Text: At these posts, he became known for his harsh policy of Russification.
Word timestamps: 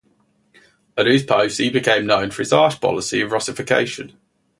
At 0.97 1.05
these 1.05 1.23
posts, 1.23 1.59
he 1.59 1.69
became 1.69 2.07
known 2.07 2.31
for 2.31 2.41
his 2.41 2.49
harsh 2.51 2.79
policy 2.81 3.21
of 3.21 3.31
Russification. 3.31 4.17